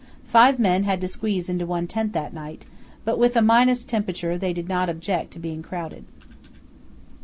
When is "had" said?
0.83-0.99